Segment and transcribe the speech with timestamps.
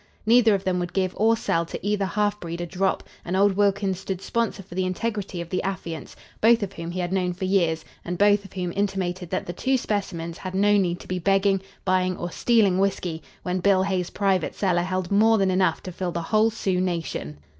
[0.25, 3.99] Neither of them would give or sell to either halfbreed a drop, and old Wilkins
[3.99, 7.45] stood sponsor for the integrity of the affiants, both of whom he had known for
[7.45, 11.19] years and both of whom intimated that the two specimens had no need to be
[11.19, 15.91] begging, buying or stealing whiskey, when Bill Hay's private cellar held more than enough to
[15.91, 17.37] fill the whole Sioux nation.